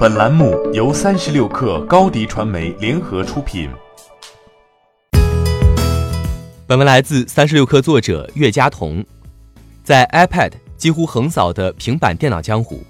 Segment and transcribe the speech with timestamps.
[0.00, 3.68] 本栏目由三十六氪高低传媒联合出品。
[6.66, 9.04] 本文来自三十六氪作者岳佳彤。
[9.84, 12.82] 在 iPad 几乎横扫的平板电脑江湖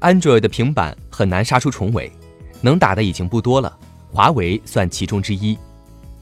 [0.00, 2.12] ，Android 的平板很难杀出重围，
[2.60, 3.74] 能打的已经不多了。
[4.12, 5.56] 华为算其中之一。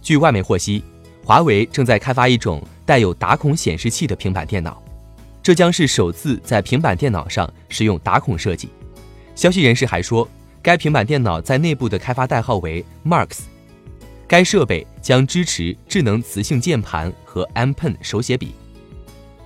[0.00, 0.80] 据外媒获悉，
[1.24, 4.80] 华为正在开发一种带有打孔显示器的平板电脑。
[5.42, 8.68] 这将是首次在平板电脑上使用打孔设计。
[9.34, 10.26] 消息人士还说，
[10.66, 13.42] 该平板电脑在内部的开发代号为 Marks。
[14.26, 18.52] 该设备将支持智能磁性键盘和 M Pen 手写笔。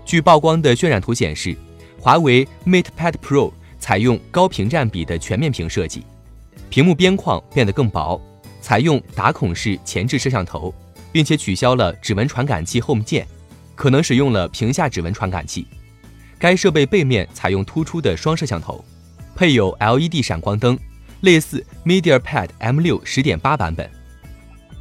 [0.02, 1.55] 据曝光的渲染图显示，
[1.98, 6.06] 华为 MatePad Pro 采用高屏占比的全面屏设计，
[6.70, 8.18] 屏幕边框变得更薄，
[8.62, 10.74] 采用打孔式前置摄像头，
[11.12, 13.29] 并且取消了指纹传感器 Home 键，
[13.74, 15.66] 可能使用了屏下指纹传感器。
[16.38, 18.82] 该设备背面采用突出的双摄像头，
[19.37, 20.79] 配有 LED 闪光灯，
[21.20, 23.91] 类似 MediaPad M6 10.8版本。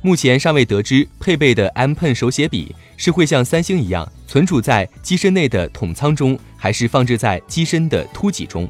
[0.01, 8.69] 目前尚未得知配备的 M Pen 手写笔是会像三星一样存储在机身内的筒仓中，还是放置在机身的凸脊中。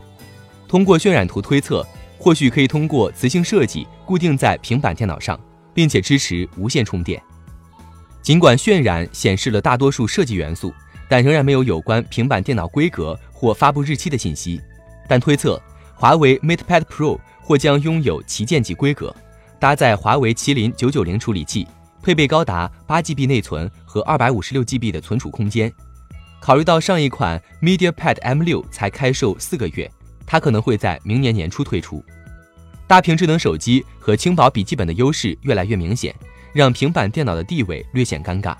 [0.68, 1.86] 通过渲染图推测，
[2.18, 5.40] 或许可以通过磁性设计固定在平板电脑上，
[5.74, 7.22] 并且支持无线充电。
[8.22, 10.74] 尽管渲染显示了大多数设计元素。
[11.12, 14.62] 但仍然没有有关平板电脑规格或发布日期的信息。
[15.08, 15.60] 但推测，
[15.96, 19.12] 华为 MatePad Pro 或将拥有旗舰级规格，
[19.58, 21.68] 搭载华为麒麟990处理器，
[22.04, 25.74] 配备高达 8GB 内存和 256GB 的存储空间。
[26.40, 29.90] 考虑到上一款 MediaPad M6 才开售四个月，
[30.28, 32.06] 它可能会在明年年初推出。
[32.86, 36.14] 大屏智能手机和轻薄笔记本的优势越来越明显，
[36.54, 38.56] 让平板电脑的地位略显尴尬。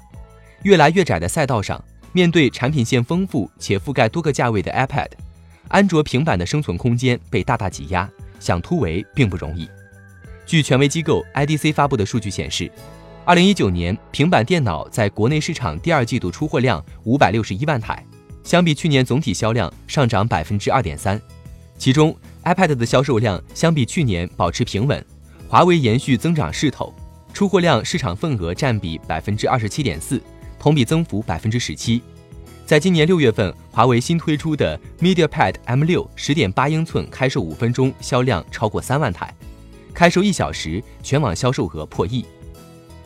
[0.64, 1.80] 越来越窄的赛道上。
[2.12, 5.10] 面对产品线丰富且覆盖多个价位的 iPad，
[5.68, 8.10] 安卓平板的生存空间被大大挤压，
[8.40, 9.70] 想突围并不容易。
[10.46, 12.72] 据权威机构 IDC 发布的数据显示
[13.26, 18.04] ，2019年平板电脑在国内市场第二季度出货量561万台，
[18.44, 21.20] 相比去年总体销量上涨2.3%。
[21.78, 25.06] 其中，iPad 的销售量相比去年保持平稳，
[25.48, 26.94] 华为延续增长势头，
[27.34, 30.22] 出货量市场份额占比27.4%。
[30.60, 32.02] 同比增幅百分之十七，
[32.70, 39.34] 在今年六月份，华为新推出的 MediaPad M6 十点八英寸开售五分钟销量超过三万台，
[39.92, 42.24] 开售一小时全网销售额破亿。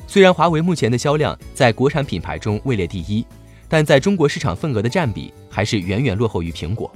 [0.06, 3.26] 虽然华为目前的销量在国产品牌中位列第一，
[3.70, 6.94] 但在中国市场份额的占比还是远远落后于苹果。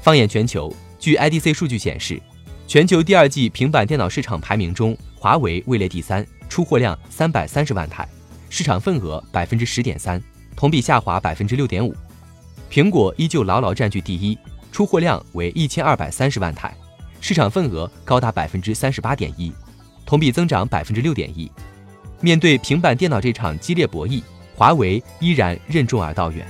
[0.00, 2.18] 放眼全球，据 IDC 数据显示，
[2.66, 8.08] 全球第二季平板电脑市场排名中，华为位列第三，出货量三百三十万台。
[8.48, 10.20] 市场份额百分之十点三，
[10.56, 11.94] 同比下滑百分之六点五。
[12.70, 14.38] 苹果依旧牢牢占据第一，
[14.70, 16.74] 出货量为一千二百三十万台，
[17.20, 19.52] 市场份额高达百分之三十八点一，
[20.06, 21.50] 同比增长百分之六点一。
[22.20, 24.22] 面对平板电脑这场激烈博弈，
[24.54, 26.46] 华为依然任重而道远。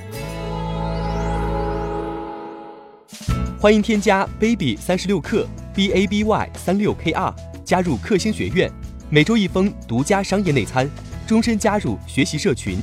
[3.59, 7.34] 欢迎添加 baby 三十六克 b a b y 三六 k r
[7.65, 8.71] 加入克星学院，
[9.09, 10.91] 每周一封独家商业内参。
[11.27, 12.83] 终身加入学习社群，